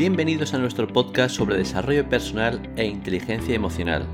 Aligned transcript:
Bienvenidos 0.00 0.54
a 0.54 0.58
nuestro 0.58 0.88
podcast 0.88 1.36
sobre 1.36 1.58
desarrollo 1.58 2.08
personal 2.08 2.72
e 2.76 2.86
inteligencia 2.86 3.54
emocional. 3.54 4.06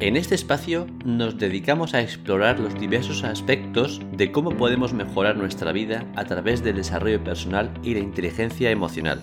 En 0.00 0.16
este 0.16 0.34
espacio 0.34 0.86
nos 1.04 1.36
dedicamos 1.36 1.92
a 1.92 2.00
explorar 2.00 2.58
los 2.58 2.80
diversos 2.80 3.22
aspectos 3.22 4.00
de 4.12 4.32
cómo 4.32 4.56
podemos 4.56 4.94
mejorar 4.94 5.36
nuestra 5.36 5.70
vida 5.70 6.06
a 6.16 6.24
través 6.24 6.64
del 6.64 6.76
desarrollo 6.76 7.22
personal 7.22 7.70
y 7.82 7.92
la 7.92 8.00
inteligencia 8.00 8.70
emocional. 8.70 9.20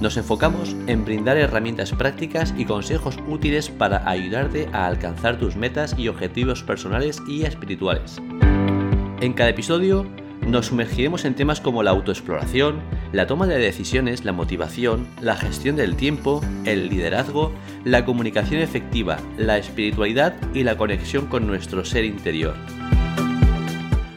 Nos 0.00 0.16
enfocamos 0.16 0.74
en 0.86 1.04
brindar 1.04 1.36
herramientas 1.36 1.92
prácticas 1.92 2.54
y 2.56 2.64
consejos 2.64 3.18
útiles 3.28 3.68
para 3.68 4.08
ayudarte 4.08 4.70
a 4.72 4.86
alcanzar 4.86 5.38
tus 5.38 5.54
metas 5.54 5.94
y 5.98 6.08
objetivos 6.08 6.62
personales 6.62 7.20
y 7.28 7.42
espirituales. 7.42 8.22
En 9.20 9.34
cada 9.34 9.50
episodio 9.50 10.06
nos 10.46 10.66
sumergiremos 10.66 11.26
en 11.26 11.34
temas 11.34 11.60
como 11.60 11.82
la 11.82 11.90
autoexploración, 11.90 12.80
la 13.14 13.28
toma 13.28 13.46
de 13.46 13.58
decisiones, 13.58 14.24
la 14.24 14.32
motivación, 14.32 15.06
la 15.20 15.36
gestión 15.36 15.76
del 15.76 15.94
tiempo, 15.94 16.40
el 16.64 16.88
liderazgo, 16.88 17.52
la 17.84 18.04
comunicación 18.04 18.60
efectiva, 18.60 19.18
la 19.38 19.56
espiritualidad 19.56 20.34
y 20.52 20.64
la 20.64 20.76
conexión 20.76 21.26
con 21.26 21.46
nuestro 21.46 21.84
ser 21.84 22.04
interior. 22.04 22.56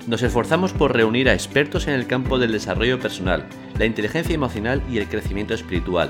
Nos 0.08 0.24
esforzamos 0.24 0.74
por 0.74 0.96
reunir 0.96 1.30
a 1.30 1.36
expertos 1.36 1.88
en 1.88 1.94
el 1.94 2.08
campo 2.08 2.40
del 2.40 2.52
desarrollo 2.52 3.00
personal, 3.00 3.46
la 3.78 3.86
inteligencia 3.86 4.34
emocional 4.34 4.82
y 4.90 4.98
el 4.98 5.08
crecimiento 5.08 5.54
espiritual, 5.54 6.10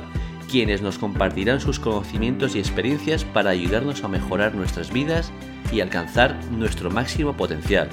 quienes 0.50 0.82
nos 0.82 0.98
compartirán 0.98 1.60
sus 1.60 1.82
conocimientos 1.82 2.56
y 2.56 2.60
experiencias 2.60 3.26
para 3.26 3.50
ayudarnos 3.50 4.06
a 4.06 4.08
mejorar 4.08 4.56
nuestras 4.56 4.94
vidas 4.94 5.34
y 5.74 5.82
alcanzar 5.82 6.40
nuestro 6.52 6.90
máximo 6.90 7.36
potencial. 7.36 7.90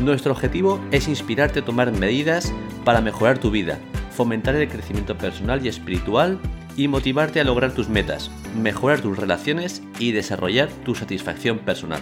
Nuestro 0.00 0.32
objetivo 0.32 0.78
es 0.90 1.08
inspirarte 1.08 1.60
a 1.60 1.64
tomar 1.64 1.90
medidas 1.90 2.52
para 2.86 3.00
mejorar 3.00 3.38
tu 3.38 3.50
vida, 3.50 3.80
fomentar 4.12 4.54
el 4.54 4.68
crecimiento 4.68 5.18
personal 5.18 5.66
y 5.66 5.68
espiritual 5.68 6.38
y 6.76 6.86
motivarte 6.86 7.40
a 7.40 7.44
lograr 7.44 7.72
tus 7.72 7.88
metas, 7.88 8.30
mejorar 8.62 9.00
tus 9.00 9.18
relaciones 9.18 9.82
y 9.98 10.12
desarrollar 10.12 10.68
tu 10.84 10.94
satisfacción 10.94 11.58
personal. 11.58 12.00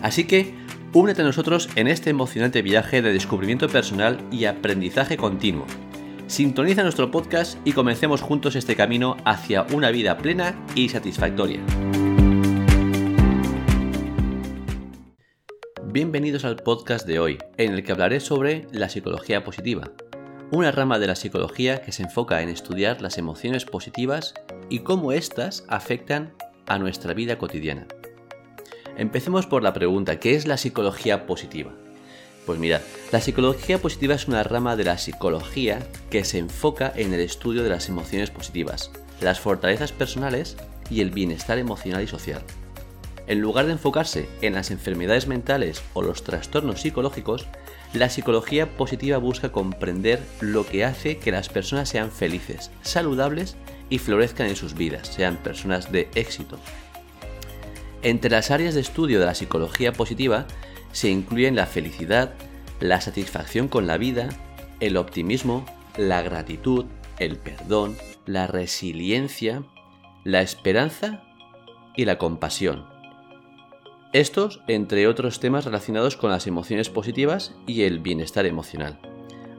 Así 0.00 0.24
que, 0.24 0.54
únete 0.94 1.20
a 1.20 1.26
nosotros 1.26 1.68
en 1.76 1.88
este 1.88 2.08
emocionante 2.08 2.62
viaje 2.62 3.02
de 3.02 3.12
descubrimiento 3.12 3.68
personal 3.68 4.16
y 4.32 4.46
aprendizaje 4.46 5.18
continuo. 5.18 5.66
Sintoniza 6.26 6.82
nuestro 6.82 7.10
podcast 7.10 7.58
y 7.66 7.72
comencemos 7.72 8.22
juntos 8.22 8.56
este 8.56 8.76
camino 8.76 9.18
hacia 9.26 9.66
una 9.74 9.90
vida 9.90 10.16
plena 10.16 10.54
y 10.74 10.88
satisfactoria. 10.88 11.60
Bienvenidos 15.92 16.44
al 16.44 16.54
podcast 16.54 17.04
de 17.04 17.18
hoy, 17.18 17.38
en 17.56 17.72
el 17.72 17.82
que 17.82 17.90
hablaré 17.90 18.20
sobre 18.20 18.68
la 18.70 18.88
psicología 18.88 19.42
positiva, 19.42 19.90
una 20.52 20.70
rama 20.70 21.00
de 21.00 21.08
la 21.08 21.16
psicología 21.16 21.82
que 21.82 21.90
se 21.90 22.04
enfoca 22.04 22.42
en 22.42 22.48
estudiar 22.48 23.02
las 23.02 23.18
emociones 23.18 23.64
positivas 23.64 24.34
y 24.68 24.80
cómo 24.80 25.10
éstas 25.10 25.64
afectan 25.66 26.32
a 26.68 26.78
nuestra 26.78 27.12
vida 27.12 27.38
cotidiana. 27.38 27.88
Empecemos 28.96 29.46
por 29.46 29.64
la 29.64 29.72
pregunta, 29.72 30.20
¿qué 30.20 30.36
es 30.36 30.46
la 30.46 30.58
psicología 30.58 31.26
positiva? 31.26 31.72
Pues 32.46 32.60
mirad, 32.60 32.82
la 33.10 33.20
psicología 33.20 33.78
positiva 33.78 34.14
es 34.14 34.28
una 34.28 34.44
rama 34.44 34.76
de 34.76 34.84
la 34.84 34.96
psicología 34.96 35.80
que 36.08 36.24
se 36.24 36.38
enfoca 36.38 36.92
en 36.94 37.12
el 37.14 37.20
estudio 37.20 37.64
de 37.64 37.70
las 37.70 37.88
emociones 37.88 38.30
positivas, 38.30 38.92
las 39.20 39.40
fortalezas 39.40 39.90
personales 39.90 40.56
y 40.88 41.00
el 41.00 41.10
bienestar 41.10 41.58
emocional 41.58 42.04
y 42.04 42.06
social. 42.06 42.42
En 43.26 43.40
lugar 43.40 43.66
de 43.66 43.72
enfocarse 43.72 44.28
en 44.42 44.54
las 44.54 44.70
enfermedades 44.70 45.26
mentales 45.26 45.82
o 45.94 46.02
los 46.02 46.24
trastornos 46.24 46.80
psicológicos, 46.80 47.46
la 47.92 48.08
psicología 48.08 48.76
positiva 48.76 49.18
busca 49.18 49.52
comprender 49.52 50.22
lo 50.40 50.66
que 50.66 50.84
hace 50.84 51.18
que 51.18 51.32
las 51.32 51.48
personas 51.48 51.88
sean 51.88 52.10
felices, 52.10 52.70
saludables 52.82 53.56
y 53.88 53.98
florezcan 53.98 54.48
en 54.48 54.56
sus 54.56 54.74
vidas, 54.74 55.08
sean 55.08 55.36
personas 55.36 55.90
de 55.90 56.08
éxito. 56.14 56.58
Entre 58.02 58.30
las 58.30 58.50
áreas 58.50 58.74
de 58.74 58.80
estudio 58.80 59.20
de 59.20 59.26
la 59.26 59.34
psicología 59.34 59.92
positiva 59.92 60.46
se 60.92 61.10
incluyen 61.10 61.56
la 61.56 61.66
felicidad, 61.66 62.34
la 62.80 63.00
satisfacción 63.00 63.68
con 63.68 63.86
la 63.86 63.98
vida, 63.98 64.28
el 64.80 64.96
optimismo, 64.96 65.66
la 65.96 66.22
gratitud, 66.22 66.86
el 67.18 67.36
perdón, 67.36 67.96
la 68.24 68.46
resiliencia, 68.46 69.62
la 70.24 70.40
esperanza 70.40 71.22
y 71.94 72.06
la 72.06 72.18
compasión. 72.18 72.89
Estos, 74.12 74.60
entre 74.66 75.06
otros 75.06 75.38
temas 75.38 75.64
relacionados 75.64 76.16
con 76.16 76.30
las 76.30 76.48
emociones 76.48 76.90
positivas 76.90 77.54
y 77.68 77.82
el 77.82 78.00
bienestar 78.00 78.44
emocional. 78.44 78.98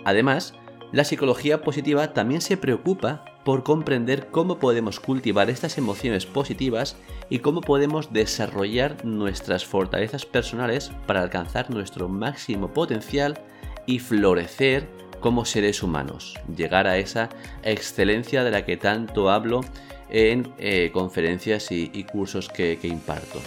Además, 0.03 0.55
la 0.91 1.05
psicología 1.05 1.61
positiva 1.61 2.11
también 2.13 2.41
se 2.41 2.57
preocupa 2.57 3.23
por 3.45 3.63
comprender 3.63 4.27
cómo 4.29 4.59
podemos 4.59 4.99
cultivar 4.99 5.49
estas 5.49 5.77
emociones 5.77 6.25
positivas 6.25 6.97
y 7.29 7.39
cómo 7.39 7.61
podemos 7.61 8.11
desarrollar 8.11 9.05
nuestras 9.05 9.63
fortalezas 9.63 10.25
personales 10.25 10.91
para 11.07 11.21
alcanzar 11.21 11.69
nuestro 11.69 12.09
máximo 12.09 12.73
potencial 12.73 13.39
y 13.85 13.99
florecer 13.99 14.89
como 15.21 15.45
seres 15.45 15.81
humanos, 15.81 16.37
llegar 16.53 16.87
a 16.87 16.97
esa 16.97 17.29
excelencia 17.63 18.43
de 18.43 18.51
la 18.51 18.65
que 18.65 18.75
tanto 18.75 19.29
hablo 19.29 19.61
en 20.09 20.53
eh, 20.57 20.91
conferencias 20.91 21.71
y, 21.71 22.03
cursos 22.03 22.49
que 22.49 22.77
imparto. 22.83 23.39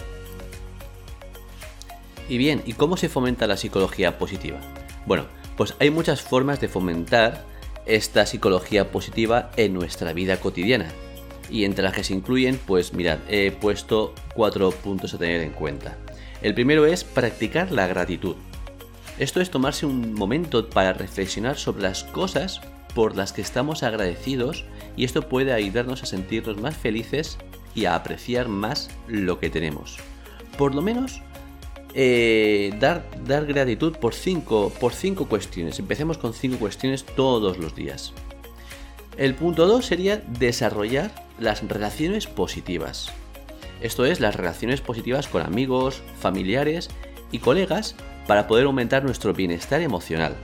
Y 2.27 2.37
bien, 2.37 2.63
¿y 2.65 2.73
cómo 2.73 2.97
se 2.97 3.09
fomenta 3.09 3.47
la 3.47 3.57
psicología 3.57 4.17
positiva? 4.17 4.59
Bueno, 5.05 5.25
pues 5.57 5.75
hay 5.79 5.91
muchas 5.91 6.21
formas 6.21 6.59
de 6.59 6.67
fomentar 6.67 7.45
esta 7.85 8.25
psicología 8.25 8.91
positiva 8.91 9.51
en 9.57 9.73
nuestra 9.73 10.13
vida 10.13 10.39
cotidiana. 10.39 10.87
Y 11.49 11.65
entre 11.65 11.83
las 11.83 11.93
que 11.93 12.03
se 12.03 12.13
incluyen, 12.13 12.59
pues 12.65 12.93
mirad, 12.93 13.19
he 13.29 13.51
puesto 13.51 14.15
cuatro 14.33 14.71
puntos 14.71 15.13
a 15.13 15.19
tener 15.19 15.41
en 15.41 15.51
cuenta. 15.51 15.97
El 16.41 16.55
primero 16.55 16.85
es 16.85 17.03
practicar 17.03 17.71
la 17.71 17.87
gratitud. 17.87 18.35
Esto 19.19 19.39
es 19.39 19.51
tomarse 19.51 19.85
un 19.85 20.13
momento 20.13 20.69
para 20.69 20.93
reflexionar 20.93 21.57
sobre 21.57 21.83
las 21.83 22.03
cosas 22.03 22.61
por 22.95 23.15
las 23.15 23.33
que 23.33 23.41
estamos 23.41 23.83
agradecidos 23.83 24.65
y 24.97 25.05
esto 25.05 25.29
puede 25.29 25.53
ayudarnos 25.53 26.01
a 26.01 26.05
sentirnos 26.05 26.57
más 26.57 26.75
felices 26.75 27.37
y 27.75 27.85
a 27.85 27.95
apreciar 27.95 28.47
más 28.47 28.89
lo 29.07 29.39
que 29.39 29.49
tenemos. 29.49 29.97
Por 30.57 30.73
lo 30.73 30.81
menos 30.81 31.21
eh, 31.97 32.75
dar, 32.77 33.05
dar 33.25 33.45
gratitud 33.45 33.93
por 33.93 34.13
cinco, 34.13 34.71
por 34.81 34.93
cinco 34.93 35.27
cuestiones. 35.27 35.79
Empecemos 35.79 36.17
con 36.17 36.33
cinco 36.33 36.57
cuestiones 36.57 37.05
todos 37.05 37.57
los 37.57 37.73
días. 37.73 38.13
El 39.17 39.33
punto 39.33 39.65
2 39.65 39.85
sería 39.85 40.17
desarrollar 40.17 41.11
las 41.39 41.65
relaciones 41.65 42.27
positivas. 42.27 43.13
Esto 43.81 44.05
es, 44.05 44.19
las 44.19 44.35
relaciones 44.35 44.81
positivas 44.81 45.29
con 45.29 45.41
amigos, 45.41 46.03
familiares 46.19 46.89
y 47.31 47.39
colegas 47.39 47.95
para 48.27 48.45
poder 48.47 48.65
aumentar 48.65 49.05
nuestro 49.05 49.33
bienestar 49.33 49.81
emocional. 49.81 50.35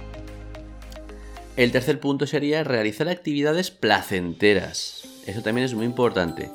El 1.58 1.74
tercer 1.74 2.00
punto 2.00 2.28
sería 2.28 2.64
realizar 2.64 3.10
actividades 3.10 3.72
placenteras. 3.72 5.04
Eso 5.26 5.42
también 5.42 5.66
es 5.66 5.74
muy 5.74 5.86
importante. 5.86 6.50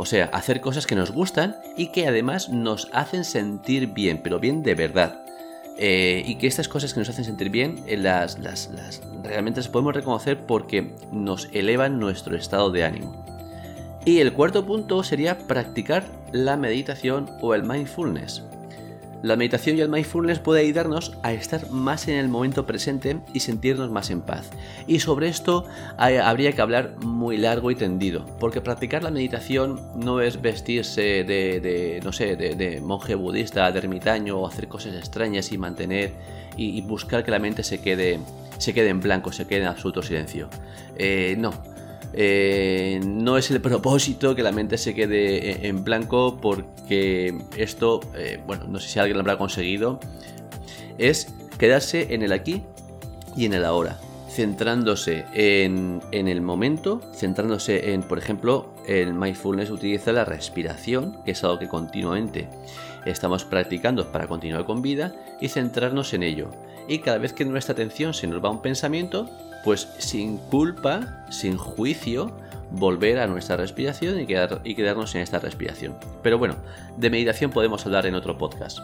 O 0.00 0.06
sea, 0.06 0.30
hacer 0.32 0.62
cosas 0.62 0.86
que 0.86 0.94
nos 0.94 1.10
gustan 1.10 1.56
y 1.76 1.88
que 1.88 2.06
además 2.06 2.48
nos 2.48 2.88
hacen 2.94 3.22
sentir 3.22 3.88
bien, 3.88 4.22
pero 4.22 4.40
bien 4.40 4.62
de 4.62 4.74
verdad. 4.74 5.26
Eh, 5.76 6.22
y 6.26 6.36
que 6.36 6.46
estas 6.46 6.68
cosas 6.68 6.94
que 6.94 7.00
nos 7.00 7.10
hacen 7.10 7.26
sentir 7.26 7.50
bien, 7.50 7.84
eh, 7.86 7.98
las, 7.98 8.38
las, 8.38 8.70
realmente 9.22 9.60
las 9.60 9.68
podemos 9.68 9.94
reconocer 9.94 10.46
porque 10.46 10.94
nos 11.12 11.50
elevan 11.52 11.98
nuestro 11.98 12.34
estado 12.34 12.70
de 12.70 12.84
ánimo. 12.84 13.26
Y 14.06 14.20
el 14.20 14.32
cuarto 14.32 14.64
punto 14.64 15.02
sería 15.02 15.36
practicar 15.36 16.06
la 16.32 16.56
meditación 16.56 17.28
o 17.42 17.54
el 17.54 17.62
mindfulness. 17.62 18.42
La 19.22 19.36
meditación 19.36 19.76
y 19.76 19.80
el 19.80 19.90
mindfulness 19.90 20.38
puede 20.38 20.62
ayudarnos 20.62 21.12
a 21.22 21.32
estar 21.32 21.70
más 21.70 22.08
en 22.08 22.16
el 22.16 22.28
momento 22.28 22.64
presente 22.64 23.20
y 23.34 23.40
sentirnos 23.40 23.90
más 23.90 24.10
en 24.10 24.22
paz. 24.22 24.48
Y 24.86 25.00
sobre 25.00 25.28
esto 25.28 25.66
habría 25.98 26.52
que 26.52 26.62
hablar 26.62 26.96
muy 27.04 27.36
largo 27.36 27.70
y 27.70 27.74
tendido, 27.74 28.24
porque 28.38 28.62
practicar 28.62 29.02
la 29.02 29.10
meditación 29.10 29.80
no 29.94 30.22
es 30.22 30.40
vestirse 30.40 31.24
de, 31.24 32.00
no 32.02 32.12
sé, 32.12 32.36
de, 32.36 32.80
monje 32.80 33.14
budista, 33.14 33.70
de 33.70 33.78
ermitaño 33.78 34.38
o 34.38 34.46
hacer 34.46 34.68
cosas 34.68 34.94
extrañas 34.94 35.52
y 35.52 35.58
mantener 35.58 36.12
y, 36.56 36.80
buscar 36.80 37.22
que 37.22 37.30
la 37.30 37.38
mente 37.38 37.62
se 37.62 37.80
quede, 37.80 38.20
se 38.56 38.72
quede 38.72 38.88
en 38.88 39.00
blanco, 39.00 39.32
se 39.32 39.46
quede 39.46 39.60
en 39.60 39.66
absoluto 39.66 40.02
silencio. 40.02 40.48
Eh, 40.96 41.36
no, 41.38 41.52
eh, 42.12 43.00
no 43.04 43.36
es 43.38 43.50
el 43.50 43.60
propósito 43.62 44.34
que 44.34 44.42
la 44.42 44.52
mente 44.52 44.78
se 44.78 44.94
quede 44.94 45.66
en 45.66 45.84
blanco 45.84 46.38
porque 46.40 47.38
esto, 47.56 48.00
eh, 48.16 48.40
bueno, 48.46 48.64
no 48.68 48.78
sé 48.80 48.88
si 48.88 48.98
alguien 48.98 49.16
lo 49.16 49.20
habrá 49.20 49.38
conseguido, 49.38 50.00
es 50.98 51.32
quedarse 51.58 52.14
en 52.14 52.22
el 52.22 52.32
aquí 52.32 52.62
y 53.36 53.44
en 53.44 53.54
el 53.54 53.64
ahora, 53.64 53.98
centrándose 54.28 55.24
en, 55.34 56.00
en 56.12 56.28
el 56.28 56.40
momento, 56.40 57.00
centrándose 57.14 57.92
en, 57.92 58.02
por 58.02 58.18
ejemplo, 58.18 58.74
el 58.86 59.14
mindfulness 59.14 59.70
utiliza 59.70 60.12
la 60.12 60.24
respiración, 60.24 61.22
que 61.24 61.32
es 61.32 61.44
algo 61.44 61.58
que 61.58 61.68
continuamente 61.68 62.48
estamos 63.06 63.44
practicando 63.44 64.10
para 64.12 64.26
continuar 64.26 64.64
con 64.64 64.82
vida 64.82 65.14
y 65.40 65.48
centrarnos 65.48 66.12
en 66.14 66.22
ello. 66.22 66.50
Y 66.88 66.98
cada 66.98 67.18
vez 67.18 67.32
que 67.32 67.44
nuestra 67.44 67.72
atención 67.72 68.14
se 68.14 68.26
nos 68.26 68.42
va 68.42 68.48
a 68.48 68.52
un 68.52 68.62
pensamiento, 68.62 69.28
pues 69.64 69.88
sin 69.98 70.38
culpa, 70.38 71.24
sin 71.30 71.56
juicio, 71.56 72.32
volver 72.70 73.18
a 73.18 73.26
nuestra 73.26 73.56
respiración 73.56 74.20
y, 74.20 74.26
quedarnos 74.26 75.14
en 75.14 75.22
esta 75.22 75.38
respiración. 75.38 75.94
Pero 76.22 76.38
bueno, 76.38 76.56
de 76.96 77.10
meditación 77.10 77.50
podemos 77.50 77.84
hablar 77.84 78.06
en 78.06 78.14
otro 78.14 78.38
podcast. 78.38 78.78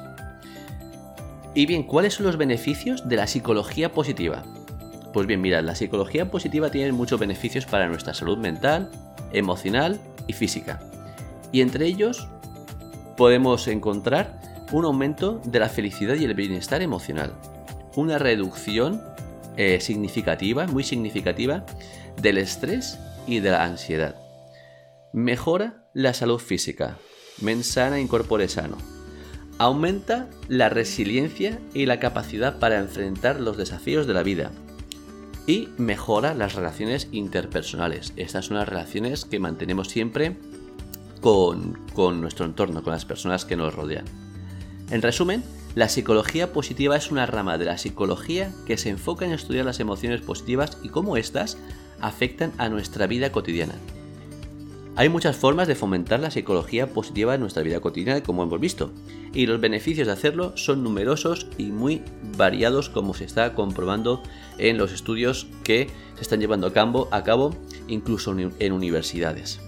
Y 1.54 1.66
bien, 1.66 1.84
¿cuáles 1.84 2.14
son 2.14 2.26
los 2.26 2.36
beneficios 2.36 3.08
de 3.08 3.16
la 3.16 3.26
psicología 3.26 3.92
positiva? 3.92 4.44
Pues 5.12 5.26
bien, 5.26 5.40
mirad, 5.40 5.62
la 5.62 5.74
psicología 5.74 6.30
positiva 6.30 6.70
tiene 6.70 6.92
muchos 6.92 7.18
beneficios 7.18 7.64
para 7.64 7.88
nuestra 7.88 8.12
salud 8.12 8.36
mental, 8.36 8.90
emocional 9.32 9.98
y 10.26 10.34
física. 10.34 10.80
Y 11.52 11.62
entre 11.62 11.86
ellos 11.86 12.28
podemos 13.16 13.66
encontrar 13.68 14.38
un 14.72 14.84
aumento 14.84 15.40
de 15.44 15.60
la 15.60 15.68
felicidad 15.68 16.16
y 16.16 16.24
el 16.24 16.34
bienestar 16.34 16.82
emocional, 16.82 17.32
una 17.94 18.18
reducción 18.18 19.00
eh, 19.56 19.80
significativa, 19.80 20.66
muy 20.66 20.84
significativa, 20.84 21.64
del 22.20 22.38
estrés 22.38 22.98
y 23.26 23.40
de 23.40 23.50
la 23.50 23.64
ansiedad. 23.64 24.16
Mejora 25.12 25.84
la 25.94 26.12
salud 26.12 26.38
física, 26.38 26.98
mensana 27.40 28.00
incorpore 28.00 28.48
sano. 28.48 28.76
Aumenta 29.58 30.28
la 30.48 30.68
resiliencia 30.68 31.58
y 31.72 31.86
la 31.86 31.98
capacidad 31.98 32.58
para 32.58 32.78
enfrentar 32.78 33.40
los 33.40 33.56
desafíos 33.56 34.06
de 34.06 34.14
la 34.14 34.22
vida. 34.22 34.52
Y 35.46 35.68
mejora 35.78 36.34
las 36.34 36.54
relaciones 36.54 37.08
interpersonales. 37.12 38.12
Estas 38.16 38.46
son 38.46 38.58
las 38.58 38.68
relaciones 38.68 39.24
que 39.24 39.38
mantenemos 39.38 39.88
siempre 39.88 40.36
con, 41.22 41.78
con 41.94 42.20
nuestro 42.20 42.44
entorno, 42.44 42.82
con 42.82 42.92
las 42.92 43.06
personas 43.06 43.44
que 43.44 43.56
nos 43.56 43.74
rodean. 43.74 44.04
En 44.90 45.00
resumen, 45.00 45.42
la 45.76 45.90
psicología 45.90 46.54
positiva 46.54 46.96
es 46.96 47.10
una 47.10 47.26
rama 47.26 47.58
de 47.58 47.66
la 47.66 47.76
psicología 47.76 48.50
que 48.66 48.78
se 48.78 48.88
enfoca 48.88 49.26
en 49.26 49.32
estudiar 49.32 49.66
las 49.66 49.78
emociones 49.78 50.22
positivas 50.22 50.78
y 50.82 50.88
cómo 50.88 51.18
éstas 51.18 51.58
afectan 52.00 52.52
a 52.56 52.70
nuestra 52.70 53.06
vida 53.06 53.30
cotidiana. 53.30 53.74
Hay 54.96 55.10
muchas 55.10 55.36
formas 55.36 55.68
de 55.68 55.74
fomentar 55.74 56.18
la 56.20 56.30
psicología 56.30 56.86
positiva 56.94 57.34
en 57.34 57.42
nuestra 57.42 57.62
vida 57.62 57.80
cotidiana, 57.80 58.22
como 58.22 58.42
hemos 58.42 58.58
visto, 58.58 58.90
y 59.34 59.44
los 59.44 59.60
beneficios 59.60 60.06
de 60.06 60.14
hacerlo 60.14 60.56
son 60.56 60.82
numerosos 60.82 61.46
y 61.58 61.64
muy 61.64 62.00
variados, 62.38 62.88
como 62.88 63.12
se 63.12 63.24
está 63.26 63.52
comprobando 63.52 64.22
en 64.56 64.78
los 64.78 64.92
estudios 64.92 65.46
que 65.62 65.90
se 66.14 66.22
están 66.22 66.40
llevando 66.40 66.68
a 66.68 66.72
cabo, 66.72 67.06
a 67.10 67.22
cabo 67.22 67.54
incluso 67.86 68.34
en 68.38 68.72
universidades. 68.72 69.60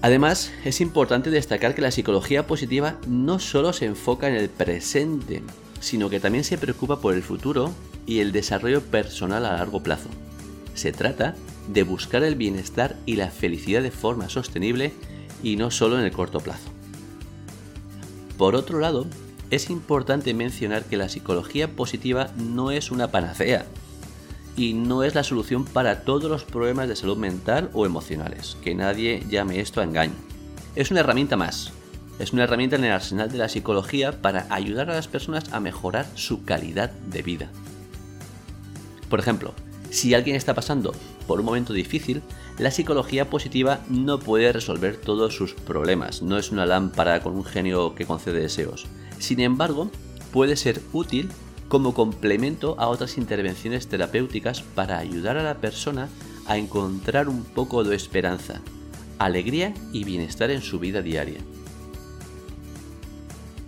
Además, 0.00 0.52
es 0.64 0.80
importante 0.80 1.30
destacar 1.30 1.74
que 1.74 1.82
la 1.82 1.90
psicología 1.90 2.46
positiva 2.46 2.98
no 3.08 3.40
solo 3.40 3.72
se 3.72 3.86
enfoca 3.86 4.28
en 4.28 4.34
el 4.34 4.48
presente, 4.48 5.42
sino 5.80 6.08
que 6.08 6.20
también 6.20 6.44
se 6.44 6.58
preocupa 6.58 7.00
por 7.00 7.14
el 7.14 7.22
futuro 7.22 7.72
y 8.06 8.20
el 8.20 8.30
desarrollo 8.30 8.80
personal 8.80 9.44
a 9.44 9.54
largo 9.54 9.82
plazo. 9.82 10.08
Se 10.74 10.92
trata 10.92 11.34
de 11.68 11.82
buscar 11.82 12.22
el 12.22 12.36
bienestar 12.36 12.96
y 13.06 13.16
la 13.16 13.30
felicidad 13.30 13.82
de 13.82 13.90
forma 13.90 14.28
sostenible 14.28 14.92
y 15.42 15.56
no 15.56 15.70
solo 15.70 15.98
en 15.98 16.04
el 16.04 16.12
corto 16.12 16.38
plazo. 16.40 16.70
Por 18.36 18.54
otro 18.54 18.78
lado, 18.78 19.06
es 19.50 19.68
importante 19.68 20.32
mencionar 20.32 20.84
que 20.84 20.96
la 20.96 21.08
psicología 21.08 21.68
positiva 21.72 22.30
no 22.36 22.70
es 22.70 22.92
una 22.92 23.10
panacea, 23.10 23.66
y 24.58 24.74
no 24.74 25.04
es 25.04 25.14
la 25.14 25.22
solución 25.22 25.64
para 25.64 26.00
todos 26.02 26.28
los 26.28 26.44
problemas 26.44 26.88
de 26.88 26.96
salud 26.96 27.16
mental 27.16 27.70
o 27.74 27.86
emocionales. 27.86 28.56
Que 28.62 28.74
nadie 28.74 29.22
llame 29.30 29.60
esto 29.60 29.80
a 29.80 29.84
engaño. 29.84 30.14
Es 30.74 30.90
una 30.90 31.00
herramienta 31.00 31.36
más. 31.36 31.72
Es 32.18 32.32
una 32.32 32.42
herramienta 32.42 32.74
en 32.74 32.84
el 32.84 32.90
arsenal 32.90 33.30
de 33.30 33.38
la 33.38 33.48
psicología 33.48 34.20
para 34.20 34.46
ayudar 34.50 34.90
a 34.90 34.94
las 34.94 35.06
personas 35.06 35.52
a 35.52 35.60
mejorar 35.60 36.06
su 36.16 36.44
calidad 36.44 36.90
de 36.90 37.22
vida. 37.22 37.48
Por 39.08 39.20
ejemplo, 39.20 39.54
si 39.90 40.12
alguien 40.14 40.34
está 40.34 40.54
pasando 40.54 40.92
por 41.28 41.38
un 41.38 41.46
momento 41.46 41.72
difícil, 41.72 42.20
la 42.58 42.72
psicología 42.72 43.30
positiva 43.30 43.78
no 43.88 44.18
puede 44.18 44.52
resolver 44.52 44.96
todos 44.96 45.36
sus 45.36 45.54
problemas, 45.54 46.20
no 46.20 46.36
es 46.36 46.50
una 46.50 46.66
lámpara 46.66 47.22
con 47.22 47.36
un 47.36 47.44
genio 47.44 47.94
que 47.94 48.06
concede 48.06 48.40
deseos. 48.40 48.86
Sin 49.20 49.38
embargo, 49.38 49.88
puede 50.32 50.56
ser 50.56 50.82
útil 50.92 51.30
como 51.68 51.94
complemento 51.94 52.74
a 52.78 52.88
otras 52.88 53.18
intervenciones 53.18 53.88
terapéuticas 53.88 54.62
para 54.62 54.98
ayudar 54.98 55.36
a 55.36 55.42
la 55.42 55.58
persona 55.58 56.08
a 56.46 56.56
encontrar 56.56 57.28
un 57.28 57.44
poco 57.44 57.84
de 57.84 57.94
esperanza, 57.94 58.60
alegría 59.18 59.74
y 59.92 60.04
bienestar 60.04 60.50
en 60.50 60.62
su 60.62 60.78
vida 60.78 61.02
diaria. 61.02 61.40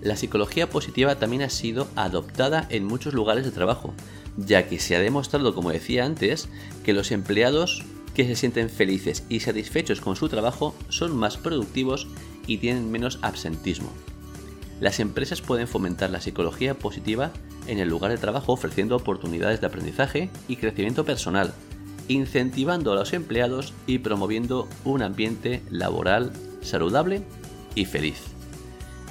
La 0.00 0.16
psicología 0.16 0.70
positiva 0.70 1.16
también 1.16 1.42
ha 1.42 1.50
sido 1.50 1.86
adoptada 1.94 2.66
en 2.70 2.86
muchos 2.86 3.12
lugares 3.12 3.44
de 3.44 3.50
trabajo, 3.50 3.92
ya 4.38 4.66
que 4.66 4.78
se 4.78 4.96
ha 4.96 5.00
demostrado, 5.00 5.54
como 5.54 5.70
decía 5.70 6.06
antes, 6.06 6.48
que 6.84 6.94
los 6.94 7.10
empleados 7.10 7.84
que 8.14 8.26
se 8.26 8.34
sienten 8.34 8.70
felices 8.70 9.24
y 9.28 9.40
satisfechos 9.40 10.00
con 10.00 10.16
su 10.16 10.30
trabajo 10.30 10.74
son 10.88 11.14
más 11.16 11.36
productivos 11.36 12.08
y 12.46 12.56
tienen 12.58 12.90
menos 12.90 13.18
absentismo. 13.20 13.90
Las 14.80 15.00
empresas 15.00 15.42
pueden 15.42 15.68
fomentar 15.68 16.08
la 16.08 16.22
psicología 16.22 16.74
positiva 16.74 17.32
en 17.66 17.78
el 17.78 17.88
lugar 17.88 18.10
de 18.10 18.18
trabajo 18.18 18.52
ofreciendo 18.52 18.96
oportunidades 18.96 19.60
de 19.60 19.66
aprendizaje 19.66 20.30
y 20.48 20.56
crecimiento 20.56 21.04
personal, 21.04 21.52
incentivando 22.08 22.92
a 22.92 22.96
los 22.96 23.12
empleados 23.12 23.72
y 23.86 23.98
promoviendo 23.98 24.68
un 24.84 25.02
ambiente 25.02 25.62
laboral 25.70 26.32
saludable 26.62 27.22
y 27.74 27.84
feliz. 27.84 28.22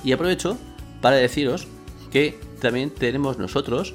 Y 0.04 0.12
aprovecho 0.12 0.58
para 1.02 1.18
deciros 1.18 1.68
que 2.12 2.40
también 2.60 2.90
tenemos 2.90 3.38
nosotros 3.38 3.94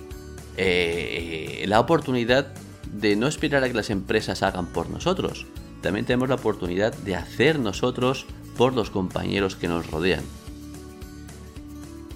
eh, 0.57 1.65
la 1.67 1.81
oportunidad 1.81 2.55
de 2.93 3.17
no 3.17 3.27
esperar 3.27 3.65
a 3.65 3.69
que 3.69 3.75
las 3.75 3.91
empresas 3.91 4.43
hagan 4.43 4.67
por 4.67 4.89
nosotros. 4.89 5.47
También 5.83 6.07
tenemos 6.07 6.29
la 6.29 6.37
oportunidad 6.37 6.95
de 6.95 7.17
hacer 7.17 7.59
nosotros 7.59 8.27
por 8.57 8.73
los 8.73 8.91
compañeros 8.91 9.57
que 9.57 9.69
nos 9.69 9.91
rodean. 9.91 10.23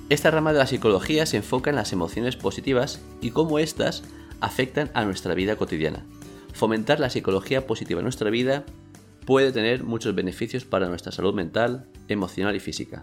Esta 0.08 0.31
rama 0.31 0.55
de 0.55 0.58
la 0.58 0.66
psicología 0.66 1.26
se 1.26 1.37
enfoca 1.37 1.69
en 1.69 1.76
las 1.76 1.93
emociones 1.93 2.34
positivas 2.34 3.02
y 3.20 3.31
cómo 3.31 3.58
éstas 3.58 4.05
afectan 4.40 4.90
a 4.94 5.05
nuestra 5.05 5.34
vida 5.34 5.56
cotidiana. 5.56 6.06
Fomentar 6.55 6.99
la 6.99 7.10
psicología 7.10 7.66
positiva 7.66 8.00
en 8.00 8.05
nuestra 8.05 8.31
vida 8.31 8.64
puede 9.26 9.52
tener 9.52 9.84
muchos 9.84 10.14
beneficios 10.14 10.64
para 10.64 10.88
nuestra 10.88 11.12
salud 11.12 11.34
mental, 11.34 11.90
emocional 12.08 12.56
y 12.56 12.60
física. 12.60 13.02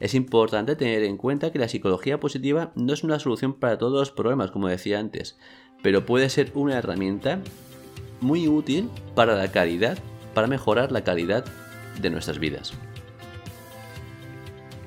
Es 0.00 0.14
importante 0.14 0.74
tener 0.74 1.04
en 1.04 1.16
cuenta 1.16 1.52
que 1.52 1.60
la 1.60 1.68
psicología 1.68 2.18
positiva 2.18 2.72
no 2.74 2.94
es 2.94 3.04
una 3.04 3.20
solución 3.20 3.54
para 3.54 3.78
todos 3.78 3.92
los 3.92 4.10
problemas, 4.10 4.50
como 4.50 4.66
decía 4.66 4.98
antes, 4.98 5.38
pero 5.84 6.04
puede 6.04 6.30
ser 6.30 6.50
una 6.54 6.76
herramienta 6.76 7.38
muy 8.20 8.48
útil 8.48 8.88
para 9.14 9.36
la 9.36 9.52
calidad, 9.52 9.98
para 10.34 10.48
mejorar 10.48 10.90
la 10.90 11.04
calidad 11.04 11.44
de 12.02 12.10
nuestras 12.10 12.40
vidas. 12.40 12.72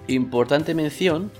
Importante 0.08 0.76
mención 0.76 1.32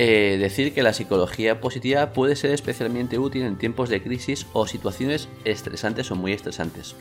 eh, 0.00 0.38
decir 0.38 0.72
que 0.72 0.84
la 0.84 0.92
psicología 0.92 1.60
positiva 1.60 2.12
puede 2.12 2.36
ser 2.36 2.52
especialmente 2.52 3.18
útil 3.18 3.42
en 3.42 3.58
tiempos 3.58 3.88
de 3.88 4.00
crisis 4.00 4.46
o 4.52 4.64
situaciones 4.64 5.28
estresantes 5.44 6.12
o 6.12 6.14
muy 6.14 6.32
estresantes, 6.32 6.94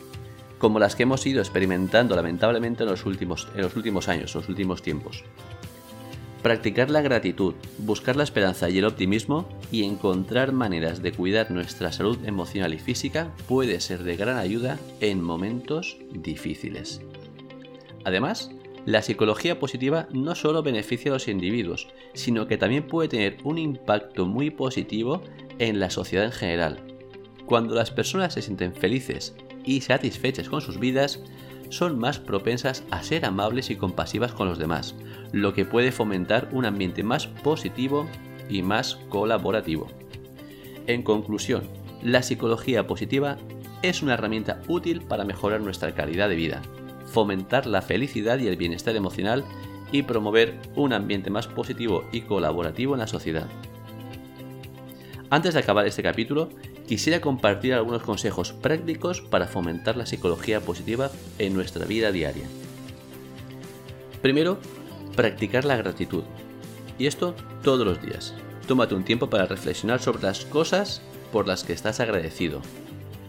como 0.57 0.79
las 0.79 0.95
que 0.95 1.03
hemos 1.03 1.23
ido 1.27 1.39
experimentando 1.39 2.15
lamentablemente 2.15 2.81
en 2.81 2.89
los 2.89 3.05
últimos, 3.05 3.49
en 3.53 3.61
los 3.61 3.75
últimos 3.75 4.07
años, 4.07 4.33
en 4.33 4.41
los 4.41 4.49
últimos 4.49 4.81
tiempos. 4.81 5.23
Practicar 6.41 6.89
la 6.89 7.01
gratitud, 7.01 7.53
buscar 7.77 8.15
la 8.15 8.23
esperanza 8.23 8.67
y 8.67 8.79
el 8.79 8.85
optimismo 8.85 9.47
y 9.71 9.83
encontrar 9.83 10.51
maneras 10.51 11.03
de 11.03 11.11
cuidar 11.11 11.51
nuestra 11.51 11.91
salud 11.91 12.17
emocional 12.25 12.73
y 12.73 12.79
física 12.79 13.31
puede 13.47 13.79
ser 13.79 14.01
de 14.01 14.17
gran 14.17 14.37
ayuda 14.37 14.79
en 15.01 15.21
momentos 15.21 15.97
difíciles. 16.13 17.01
Además, 18.05 18.49
la 18.87 19.01
psicología 19.01 19.59
positiva 19.59 20.07
no 20.13 20.33
solo 20.33 20.63
beneficia 20.63 21.11
a 21.11 21.15
los 21.15 21.27
individuos, 21.27 21.89
sino 22.13 22.47
que 22.47 22.57
también 22.57 22.87
puede 22.87 23.09
tener 23.09 23.37
un 23.43 23.57
impacto 23.57 24.25
muy 24.25 24.49
positivo 24.49 25.21
en 25.59 25.81
la 25.81 25.89
sociedad 25.89 26.23
en 26.23 26.31
general. 26.31 26.79
Cuando 27.45 27.75
las 27.75 27.91
personas 27.91 28.33
se 28.33 28.41
sienten 28.41 28.73
felices 28.73 29.35
y 29.65 29.81
satisfechas 29.81 30.47
con 30.47 30.61
sus 30.61 30.79
vidas, 30.79 31.21
son 31.67 31.99
más 31.99 32.19
propensas 32.19 32.85
a 32.89 33.03
ser 33.03 33.25
amables 33.25 33.69
y 33.71 33.75
compasivas 33.75 34.31
con 34.31 34.47
los 34.47 34.57
demás, 34.57 34.95
lo 35.33 35.53
que 35.53 35.65
puede 35.65 35.91
fomentar 35.91 36.47
un 36.53 36.63
ambiente 36.63 37.03
más 37.03 37.27
positivo 37.27 38.07
y 38.49 38.61
más 38.61 38.95
colaborativo. 39.09 39.87
En 40.87 41.03
conclusión, 41.03 41.67
la 42.01 42.23
psicología 42.23 42.87
positiva 42.87 43.37
es 43.81 44.01
una 44.01 44.13
herramienta 44.13 44.61
útil 44.69 45.01
para 45.01 45.25
mejorar 45.25 45.59
nuestra 45.59 45.93
calidad 45.93 46.29
de 46.29 46.35
vida, 46.37 46.61
fomentar 47.07 47.65
la 47.65 47.81
felicidad 47.81 48.39
y 48.39 48.47
el 48.47 48.57
bienestar 48.57 48.95
emocional 48.95 49.43
y 49.91 50.03
promover 50.03 50.59
un 50.75 50.93
ambiente 50.93 51.29
más 51.29 51.47
positivo 51.47 52.03
y 52.11 52.21
colaborativo 52.21 52.93
en 52.93 52.99
la 52.99 53.07
sociedad. 53.07 53.47
Antes 55.29 55.53
de 55.53 55.59
acabar 55.59 55.85
este 55.87 56.03
capítulo, 56.03 56.49
quisiera 56.87 57.19
compartir 57.19 57.73
algunos 57.73 58.03
consejos 58.03 58.53
prácticos 58.53 59.21
para 59.21 59.47
fomentar 59.47 59.97
la 59.97 60.05
psicología 60.05 60.61
positiva 60.61 61.11
en 61.37 61.53
nuestra 61.53 61.85
vida 61.85 62.11
diaria. 62.11 62.47
Primero, 64.21 64.57
practicar 65.15 65.65
la 65.65 65.75
gratitud. 65.75 66.23
Y 66.97 67.07
esto 67.07 67.35
todos 67.61 67.85
los 67.85 68.01
días. 68.01 68.33
Tómate 68.67 68.95
un 68.95 69.03
tiempo 69.03 69.29
para 69.29 69.45
reflexionar 69.45 70.01
sobre 70.01 70.23
las 70.23 70.45
cosas 70.45 71.01
por 71.31 71.47
las 71.47 71.63
que 71.63 71.73
estás 71.73 71.99
agradecido. 71.99 72.61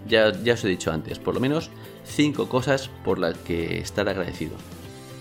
Ya, 0.08 0.32
ya 0.42 0.54
os 0.54 0.64
he 0.64 0.68
dicho 0.68 0.90
antes, 0.90 1.18
por 1.18 1.34
lo 1.34 1.40
menos 1.40 1.70
5 2.04 2.48
cosas 2.48 2.88
por 3.04 3.18
las 3.18 3.36
que 3.38 3.78
estar 3.78 4.08
agradecido. 4.08 4.56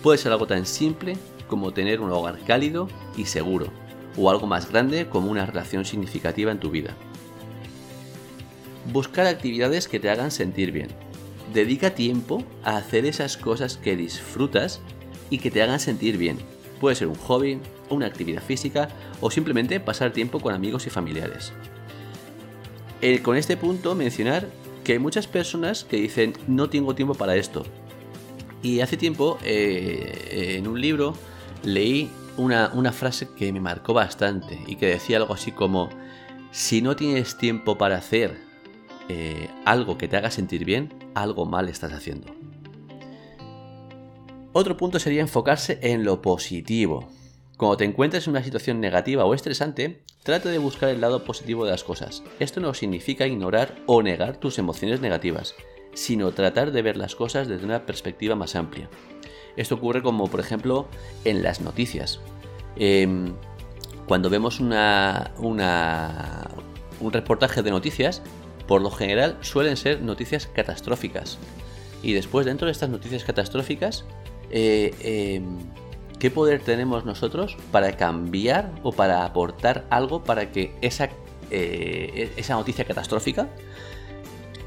Puede 0.02 0.18
ser 0.18 0.32
algo 0.32 0.46
tan 0.46 0.64
simple 0.64 1.16
como 1.46 1.72
tener 1.72 2.00
un 2.00 2.10
hogar 2.10 2.38
cálido 2.46 2.88
y 3.16 3.26
seguro, 3.26 3.68
o 4.16 4.30
algo 4.30 4.46
más 4.46 4.70
grande 4.70 5.08
como 5.08 5.30
una 5.30 5.46
relación 5.46 5.84
significativa 5.84 6.52
en 6.52 6.60
tu 6.60 6.70
vida. 6.70 6.94
Buscar 8.92 9.26
actividades 9.26 9.88
que 9.88 10.00
te 10.00 10.08
hagan 10.08 10.30
sentir 10.30 10.72
bien. 10.72 10.88
Dedica 11.52 11.94
tiempo 11.94 12.44
a 12.64 12.76
hacer 12.76 13.04
esas 13.06 13.36
cosas 13.36 13.76
que 13.76 13.96
disfrutas 13.96 14.80
y 15.30 15.38
que 15.38 15.50
te 15.50 15.62
hagan 15.62 15.80
sentir 15.80 16.16
bien. 16.16 16.38
Puede 16.80 16.96
ser 16.96 17.08
un 17.08 17.16
hobby, 17.16 17.60
una 17.90 18.06
actividad 18.06 18.42
física 18.42 18.88
o 19.20 19.30
simplemente 19.30 19.80
pasar 19.80 20.12
tiempo 20.12 20.40
con 20.40 20.54
amigos 20.54 20.86
y 20.86 20.90
familiares. 20.90 21.52
Eh, 23.00 23.20
con 23.22 23.36
este 23.36 23.56
punto 23.56 23.94
mencionar 23.94 24.48
que 24.88 24.94
hay 24.94 24.98
muchas 24.98 25.26
personas 25.26 25.84
que 25.84 25.98
dicen 25.98 26.32
no 26.46 26.70
tengo 26.70 26.94
tiempo 26.94 27.12
para 27.12 27.36
esto. 27.36 27.62
Y 28.62 28.80
hace 28.80 28.96
tiempo 28.96 29.38
eh, 29.44 30.54
en 30.56 30.66
un 30.66 30.80
libro 30.80 31.12
leí 31.62 32.10
una, 32.38 32.70
frase 32.92 33.28
que 33.36 33.52
me 33.52 33.60
marcó 33.60 33.92
bastante 33.92 34.58
y 34.66 34.76
que 34.76 34.86
decía 34.86 35.18
algo 35.18 35.34
así 35.34 35.52
como 35.52 35.90
si 36.52 36.80
no 36.80 36.96
tienes 36.96 37.36
tiempo 37.36 37.76
para 37.76 37.98
hacer 37.98 38.38
eh, 39.10 39.50
algo 39.66 39.98
que 39.98 40.08
te 40.08 40.16
haga 40.16 40.30
sentir 40.30 40.64
bien, 40.64 40.94
algo 41.14 41.44
mal 41.44 41.68
estás 41.68 41.92
haciendo. 41.92 42.34
Otro 44.54 44.78
punto 44.78 44.98
sería 44.98 45.20
enfocarse 45.20 45.80
en 45.82 46.02
lo 46.02 46.22
positivo. 46.22 47.10
Cuando 47.58 47.76
te 47.76 47.84
encuentres 47.84 48.26
en 48.26 48.30
una 48.30 48.44
situación 48.44 48.80
negativa 48.80 49.24
o 49.24 49.34
estresante, 49.34 50.00
trata 50.22 50.48
de 50.48 50.58
buscar 50.58 50.90
el 50.90 51.00
lado 51.00 51.24
positivo 51.24 51.64
de 51.64 51.72
las 51.72 51.82
cosas. 51.82 52.22
Esto 52.38 52.60
no 52.60 52.72
significa 52.72 53.26
ignorar 53.26 53.74
o 53.86 54.00
negar 54.00 54.36
tus 54.36 54.60
emociones 54.60 55.00
negativas, 55.00 55.56
sino 55.92 56.30
tratar 56.30 56.70
de 56.70 56.82
ver 56.82 56.96
las 56.96 57.16
cosas 57.16 57.48
desde 57.48 57.64
una 57.64 57.84
perspectiva 57.84 58.36
más 58.36 58.54
amplia. 58.54 58.88
Esto 59.56 59.74
ocurre 59.74 60.04
como 60.04 60.28
por 60.28 60.38
ejemplo 60.38 60.86
en 61.24 61.42
las 61.42 61.60
noticias. 61.60 62.20
Em, 62.76 63.34
cuando 64.06 64.30
vemos 64.30 64.60
un 64.60 64.70
reportaje 67.10 67.64
de 67.64 67.70
noticias, 67.72 68.22
por 68.68 68.82
lo 68.82 68.92
general 68.92 69.36
suelen 69.40 69.76
ser 69.76 70.00
noticias 70.00 70.46
catastróficas. 70.46 71.38
Y 72.04 72.12
después 72.12 72.46
dentro 72.46 72.66
de 72.66 72.72
estas 72.72 72.88
noticias 72.90 73.24
catastróficas, 73.24 74.04
eh, 74.52 74.94
em, 75.00 75.58
¿qué 76.18 76.30
poder 76.30 76.60
tenemos 76.60 77.04
nosotros 77.04 77.56
para 77.70 77.96
cambiar 77.96 78.72
o 78.82 78.92
para 78.92 79.24
aportar 79.24 79.86
algo 79.90 80.22
para 80.24 80.50
que 80.50 80.74
esa, 80.80 81.10
eh, 81.50 82.32
esa 82.36 82.54
noticia 82.54 82.84
catastrófica 82.84 83.48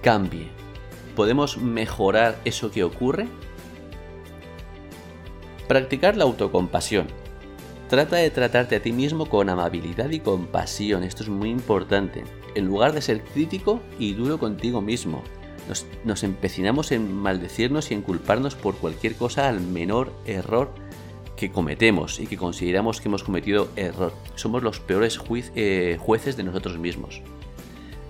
cambie? 0.02 0.50
¿Podemos 1.16 1.58
mejorar 1.58 2.40
eso 2.46 2.72
que 2.72 2.84
ocurre? 2.84 3.28
Practicar 5.68 6.18
la 6.18 6.24
autocompasión. 6.24 7.08
Trata 7.90 8.16
de 8.16 8.30
tratarte 8.30 8.78
a 8.78 8.82
ti 8.82 8.94
mismo 8.94 9.26
con 9.26 9.50
amabilidad 9.50 10.10
y 10.12 10.22
compasión, 10.22 11.04
esto 11.04 11.24
es 11.24 11.30
muy 11.30 11.50
importante, 11.50 12.24
en 12.56 12.66
lugar 12.66 12.94
de 12.94 13.02
ser 13.02 13.22
crítico 13.22 13.82
y 14.00 14.14
duro 14.14 14.40
contigo 14.40 14.82
mismo. 14.82 15.24
Nos, 15.68 15.86
nos, 16.06 16.24
empecinamos 16.24 16.94
en 16.94 17.14
maldecirnos 17.14 17.92
y 17.92 17.94
en 17.94 18.02
culparnos 18.02 18.56
por 18.56 18.76
cualquier 18.78 19.16
cosa 19.16 19.50
al 19.50 19.60
menor 19.60 20.14
error 20.26 20.74
que 21.36 21.52
cometemos 21.52 22.20
y 22.20 22.28
que 22.28 22.38
consideramos 22.38 23.02
que 23.02 23.08
hemos 23.08 23.24
cometido 23.24 23.70
error. 23.76 24.14
Somos 24.36 24.64
los 24.64 24.80
peores 24.80 25.20
eh, 25.56 25.98
jueces 26.00 26.38
de 26.38 26.44
nosotros 26.44 26.78
mismos. 26.78 27.22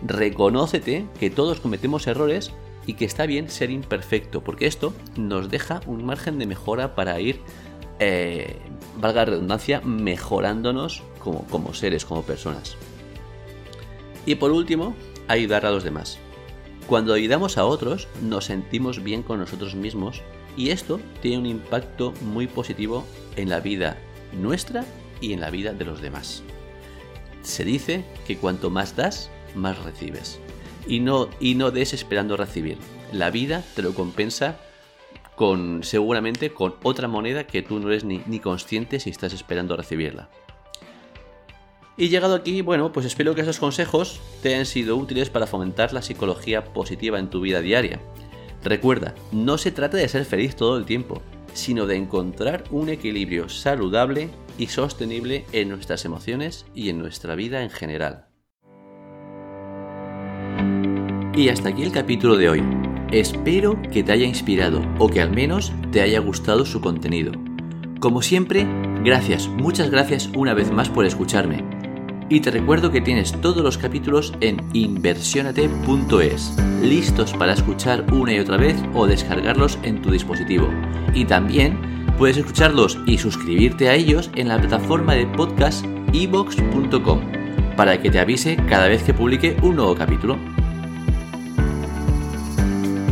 Reconócete 0.03 1.05
que 1.19 1.29
todos 1.29 1.59
cometemos 1.59 2.07
errores 2.07 2.51
y 2.85 2.93
que 2.93 3.05
está 3.05 3.25
bien 3.25 3.49
ser 3.49 3.69
imperfecto, 3.69 4.41
porque 4.41 4.65
esto 4.65 4.93
nos 5.15 5.49
deja 5.49 5.81
un 5.85 6.03
margen 6.03 6.39
de 6.39 6.47
mejora 6.47 6.95
para 6.95 7.19
ir, 7.19 7.39
eh, 7.99 8.57
valga 8.97 9.21
la 9.21 9.31
redundancia, 9.31 9.81
mejorándonos 9.81 11.03
como, 11.19 11.45
como 11.47 11.73
seres, 11.73 12.05
como 12.05 12.23
personas. 12.23 12.75
Y 14.25 14.35
por 14.35 14.51
último, 14.51 14.95
ayudar 15.27 15.65
a 15.65 15.71
los 15.71 15.83
demás. 15.83 16.17
Cuando 16.87 17.13
ayudamos 17.13 17.57
a 17.57 17.65
otros, 17.65 18.07
nos 18.21 18.45
sentimos 18.45 19.03
bien 19.03 19.23
con 19.23 19.39
nosotros 19.39 19.75
mismos 19.75 20.21
y 20.57 20.69
esto 20.69 20.99
tiene 21.21 21.37
un 21.39 21.45
impacto 21.45 22.13
muy 22.21 22.47
positivo 22.47 23.05
en 23.35 23.49
la 23.49 23.59
vida 23.59 23.97
nuestra 24.33 24.85
y 25.19 25.33
en 25.33 25.41
la 25.41 25.49
vida 25.49 25.73
de 25.73 25.85
los 25.85 26.01
demás. 26.01 26.43
Se 27.41 27.63
dice 27.63 28.05
que 28.27 28.37
cuanto 28.37 28.69
más 28.69 28.95
das, 28.95 29.29
más 29.55 29.77
recibes 29.83 30.39
y 30.87 30.99
no, 30.99 31.29
y 31.39 31.55
no 31.55 31.71
des 31.71 31.93
esperando 31.93 32.37
recibir. 32.37 32.77
La 33.11 33.29
vida 33.29 33.63
te 33.75 33.81
lo 33.81 33.93
compensa 33.93 34.57
con 35.35 35.83
seguramente 35.83 36.53
con 36.53 36.75
otra 36.83 37.07
moneda 37.07 37.47
que 37.47 37.61
tú 37.61 37.79
no 37.79 37.89
eres 37.89 38.03
ni, 38.03 38.21
ni 38.25 38.39
consciente 38.39 38.99
si 38.99 39.09
estás 39.09 39.33
esperando 39.33 39.75
recibirla. 39.75 40.29
Y 41.97 42.09
llegado 42.09 42.35
aquí, 42.35 42.61
bueno, 42.61 42.91
pues 42.91 43.05
espero 43.05 43.35
que 43.35 43.41
esos 43.41 43.59
consejos 43.59 44.19
te 44.41 44.49
hayan 44.49 44.65
sido 44.65 44.95
útiles 44.95 45.29
para 45.29 45.45
fomentar 45.45 45.93
la 45.93 46.01
psicología 46.01 46.63
positiva 46.63 47.19
en 47.19 47.29
tu 47.29 47.41
vida 47.41 47.61
diaria. 47.61 47.99
Recuerda, 48.63 49.15
no 49.31 49.57
se 49.57 49.71
trata 49.71 49.97
de 49.97 50.07
ser 50.07 50.25
feliz 50.25 50.55
todo 50.55 50.77
el 50.77 50.85
tiempo, 50.85 51.21
sino 51.53 51.87
de 51.87 51.95
encontrar 51.95 52.63
un 52.71 52.89
equilibrio 52.89 53.49
saludable 53.49 54.29
y 54.57 54.67
sostenible 54.67 55.45
en 55.51 55.69
nuestras 55.69 56.05
emociones 56.05 56.65
y 56.75 56.89
en 56.89 56.99
nuestra 56.99 57.35
vida 57.35 57.63
en 57.63 57.69
general. 57.69 58.27
Y 61.35 61.49
hasta 61.49 61.69
aquí 61.69 61.81
el 61.81 61.91
capítulo 61.91 62.37
de 62.37 62.49
hoy. 62.49 62.63
Espero 63.11 63.81
que 63.91 64.03
te 64.03 64.11
haya 64.11 64.25
inspirado 64.25 64.81
o 64.99 65.09
que 65.09 65.21
al 65.21 65.31
menos 65.31 65.73
te 65.91 66.01
haya 66.01 66.19
gustado 66.19 66.65
su 66.65 66.81
contenido. 66.81 67.31
Como 67.99 68.21
siempre, 68.21 68.67
gracias, 69.03 69.47
muchas 69.47 69.89
gracias 69.89 70.29
una 70.35 70.53
vez 70.53 70.71
más 70.71 70.89
por 70.89 71.05
escucharme. 71.05 71.80
Y 72.31 72.39
te 72.39 72.49
recuerdo 72.49 72.91
que 72.93 73.01
tienes 73.01 73.33
todos 73.41 73.61
los 73.61 73.77
capítulos 73.77 74.33
en 74.39 74.61
inversionate.es, 74.71 76.55
listos 76.81 77.33
para 77.33 77.51
escuchar 77.51 78.05
una 78.13 78.33
y 78.33 78.39
otra 78.39 78.55
vez 78.55 78.77
o 78.93 79.05
descargarlos 79.05 79.77
en 79.83 80.01
tu 80.01 80.11
dispositivo. 80.11 80.69
Y 81.13 81.25
también 81.25 81.77
puedes 82.17 82.37
escucharlos 82.37 82.97
y 83.05 83.17
suscribirte 83.17 83.89
a 83.89 83.95
ellos 83.95 84.31
en 84.35 84.47
la 84.47 84.57
plataforma 84.57 85.13
de 85.13 85.27
podcast 85.27 85.85
evox.com 86.13 87.19
para 87.75 88.01
que 88.01 88.09
te 88.09 88.19
avise 88.19 88.55
cada 88.69 88.87
vez 88.87 89.03
que 89.03 89.13
publique 89.13 89.57
un 89.61 89.75
nuevo 89.75 89.93
capítulo. 89.93 90.37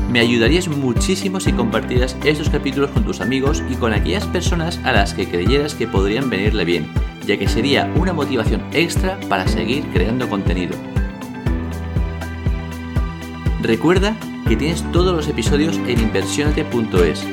Me 0.10 0.22
ayudarías 0.22 0.70
muchísimo 0.70 1.42
si 1.42 1.52
compartieras 1.52 2.16
estos 2.24 2.50
capítulos 2.50 2.92
con 2.92 3.04
tus 3.04 3.20
amigos 3.20 3.64
y 3.70 3.76
con 3.76 3.92
aquellas 3.92 4.26
personas 4.28 4.80
a 4.86 4.94
las 4.94 5.14
que 5.14 5.28
creyeras 5.28 5.76
que 5.76 5.88
podrían 5.88 6.30
venirle 6.30 6.64
bien, 6.64 6.88
ya 7.26 7.38
que 7.38 7.48
sería 7.48 7.92
una 7.96 8.14
motivación 8.14 8.62
extra 8.74 9.20
para 9.30 9.48
seguir 9.48 9.86
creando 9.94 10.30
contenido. 10.30 10.76
Recuerda 13.62 14.16
que 14.48 14.56
tienes 14.56 14.84
todos 14.92 15.16
los 15.16 15.28
episodios 15.28 15.78
en 15.88 16.00
inversionate.es 16.00 17.26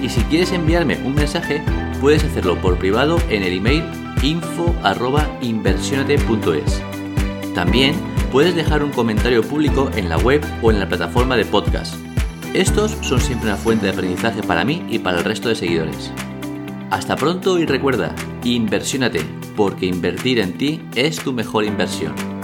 y 0.00 0.08
si 0.08 0.20
quieres 0.22 0.50
enviarme 0.52 0.98
un 1.04 1.14
mensaje 1.14 1.62
puedes 2.00 2.24
hacerlo 2.24 2.56
por 2.60 2.78
privado 2.78 3.18
en 3.28 3.42
el 3.42 3.54
email 3.54 3.84
info@inversionate.es. 4.22 6.82
También 7.54 7.94
puedes 8.30 8.54
dejar 8.54 8.84
un 8.84 8.90
comentario 8.90 9.42
público 9.42 9.90
en 9.96 10.08
la 10.08 10.16
web 10.18 10.40
o 10.62 10.70
en 10.70 10.78
la 10.78 10.88
plataforma 10.88 11.36
de 11.36 11.44
podcast. 11.44 11.96
Estos 12.54 12.96
son 13.00 13.20
siempre 13.20 13.48
una 13.48 13.56
fuente 13.56 13.86
de 13.86 13.92
aprendizaje 13.92 14.42
para 14.42 14.64
mí 14.64 14.84
y 14.88 14.98
para 14.98 15.18
el 15.18 15.24
resto 15.24 15.48
de 15.48 15.54
seguidores. 15.54 16.12
Hasta 16.90 17.14
pronto 17.14 17.60
y 17.60 17.66
recuerda, 17.66 18.16
inversiónate, 18.42 19.20
porque 19.56 19.86
invertir 19.86 20.40
en 20.40 20.58
ti 20.58 20.82
es 20.96 21.22
tu 21.22 21.32
mejor 21.32 21.64
inversión. 21.64 22.39